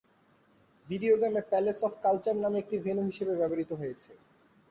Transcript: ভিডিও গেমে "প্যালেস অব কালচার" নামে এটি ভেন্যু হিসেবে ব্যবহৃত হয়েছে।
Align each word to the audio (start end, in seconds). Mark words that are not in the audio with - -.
ভিডিও 0.87 1.15
গেমে 1.21 1.41
"প্যালেস 1.49 1.79
অব 1.83 1.93
কালচার" 2.03 2.35
নামে 2.43 2.57
এটি 2.61 2.75
ভেন্যু 2.85 3.03
হিসেবে 3.09 3.33
ব্যবহৃত 3.39 3.71
হয়েছে। 3.73 4.11